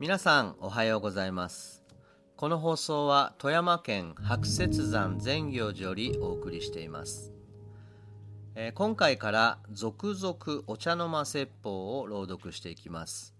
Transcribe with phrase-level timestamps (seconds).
[0.00, 1.84] 皆さんおはようございます。
[2.36, 7.32] この放送は富山県白雪山善行寺よりお送りしています、
[8.56, 13.34] えー今回から続々お茶の間説法を朗読していきます。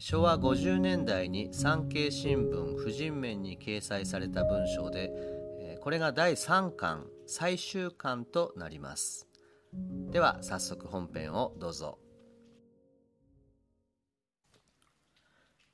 [0.00, 5.12] 昭和50年代に産経新聞婦人面に掲載された文章で
[5.60, 9.28] えこれが第3巻最終巻となります。
[10.10, 11.98] では早速本編をどうぞ。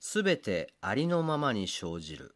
[0.07, 2.35] すべてありのままに生じる。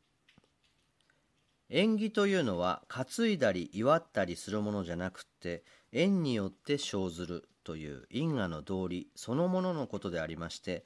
[1.68, 10.82] 縁起というのは担いだり祝ったりするものじゃなくって縁によって生ずるという因果の道理そのもののことでありまして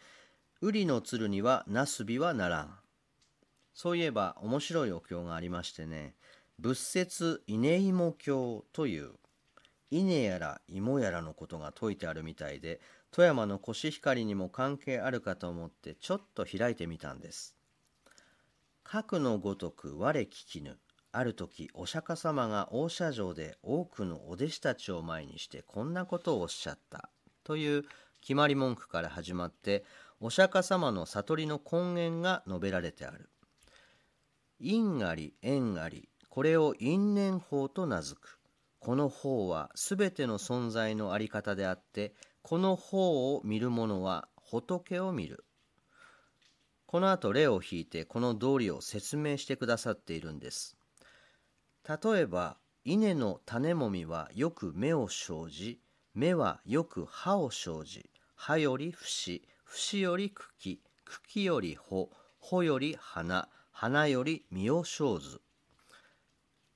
[0.61, 2.75] 瓜の鶴にはなすびはならん。
[3.75, 6.17] そういえば面白いお経がありましてね
[6.59, 9.13] 仏説稲芋経という
[9.93, 12.81] 稲やら芋やらのことが説いてあるみたいで
[13.15, 17.55] 富山のコシヒカリにも関係あるかと思ってちょっと開いてみたんです。
[18.83, 20.79] 核のごとく我聞きぬ
[21.13, 27.11] ある時お釈迦様が大社城で多くのお弟子たちを前にしてこんなことをおっしゃった
[27.45, 27.85] という
[28.23, 29.85] 決まり文句から始まって
[30.19, 33.29] お釈迦様の悟りの根源が述べられてある。
[34.59, 38.42] 因あり縁ありこれを因縁法と名付く。
[38.85, 45.45] この法はすべての存在のあり方であってこの法を見る者は仏を見る。
[46.87, 50.77] この後例を引いてこの道理を説明してくださっているんです。
[51.89, 55.81] 例えば稲の種もみはよく芽を生じ
[56.17, 62.11] 芽はよく葉を生じ葉より節節より茎茎より穂
[62.41, 65.41] 穂より花花より実を生ず。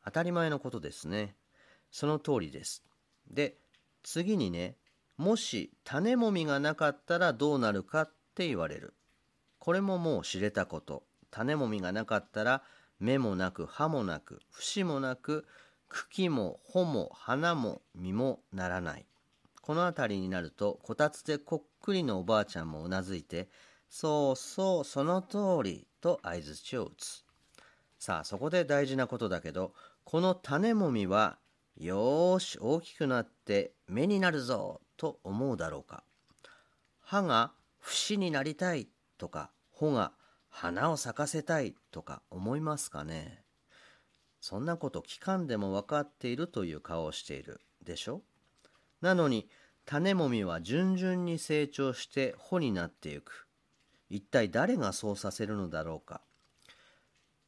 [0.04, 1.34] 当たり前のことですね。
[1.97, 2.83] その通りです。
[3.27, 3.56] で
[4.02, 4.77] 次にね
[5.16, 8.92] もし種もみがなかったらどうなるかって言われる。
[9.58, 11.05] これももう知れたこと。
[11.30, 12.62] 種もみがなかったら
[13.00, 15.46] 芽もなく葉もなく節もなく
[15.89, 19.07] 茎も穂も花も実もならない。
[19.63, 23.48] この辺りになるとこたつでこっくりのおばあちゃんもうなずいて
[23.89, 27.24] 「そうそうその通り」と相づちを打つ。
[27.98, 29.73] さあそこで大事なことだけど
[30.05, 31.39] この種もみは
[31.79, 36.03] よーし大きくなって芽になるぞと思うだろうか。
[37.01, 38.89] 葉が節になりたい
[39.19, 40.13] とか穂が
[40.48, 43.42] 花を咲かせたいとか思いますかね。
[44.41, 48.23] そんなこと聞かんでも分かっているという顔をしているでしょ？
[49.03, 49.48] なのに
[49.85, 53.47] 種もみは順々に成長して穂になっていく。
[54.08, 56.23] 一体誰がそうさせるのだろうか？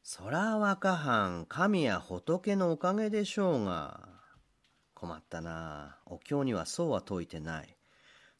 [0.03, 4.18] そら若藩神や仏のおかげでしょうが。
[4.99, 5.95] 困ったな。
[6.05, 7.77] お経にはそうは説いてない。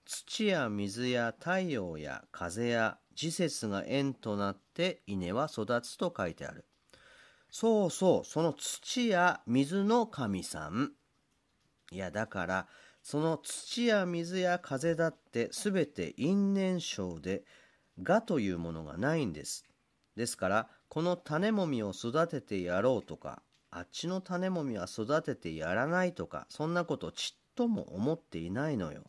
[0.05, 6.65] 土や水や太陽や風や時節が縁となって稲は育つと書いてある。
[7.49, 10.91] そうそうその土や水の神さん。
[11.91, 12.67] いやだから
[13.01, 17.43] その土や水や風だってすべて因縁症で
[18.05, 19.63] 我というものがないんです。
[20.17, 23.41] ですからこの種もみを育ててやろうとか
[23.71, 29.03] あっちの種もみは育ててやらないとかそんなことちっとも思っていないのよ。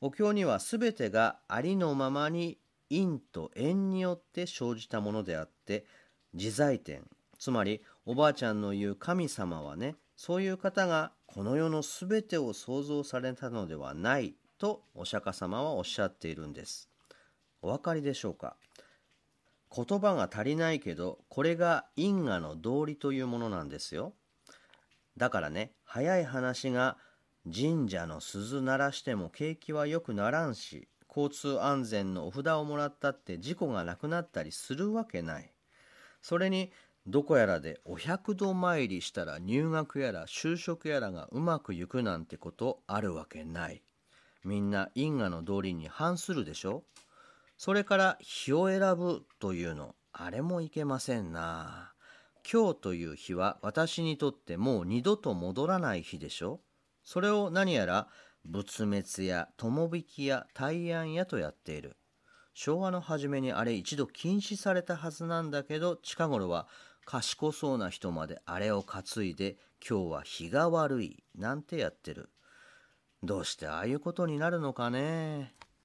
[0.00, 2.58] お経には全てがありのままに
[2.90, 5.86] 因と縁によって生じたものであって
[6.34, 7.08] 自在点
[7.38, 16.88] つまりおばあちゃんの言う神様はねそういう方がこの世の全てを創造されたのではないとお釈迦様はおっしゃっているんです。
[17.62, 18.56] お分かりでしょうか？
[19.74, 24.12] 言葉が足りないけどこれが因果の道理というものなんですよ。
[25.16, 26.96] だからね早い話が
[27.52, 35.52] 神社の鈴鳴らしても景気は良くならんし交通安全のお札をもらったって事故がなくなったりするわけない。
[36.22, 36.72] それに
[37.06, 43.82] どこやらでお百度参りしたら入学やら就職やらがうまくいくなんてことあるわけない。
[44.42, 46.82] みんな因果の道理に反するでしょ？
[47.56, 51.92] それから日を選ぶというのあれもいけませんな。
[52.50, 56.60] 今日という日は私にとってもう二度と戻らない日でしょ。
[57.02, 58.08] それを何やら
[58.44, 61.96] 仏滅や友引きや大安やとやっている。
[62.52, 66.68] 昭和の初めにあれ一度禁止されたはずなんだけど近頃は
[67.04, 69.56] 賢そうな人まであれを担いで
[69.86, 72.30] 今日は日が悪いなんてやってる。
[73.22, 75.54] どうしてああいうことになるのかね。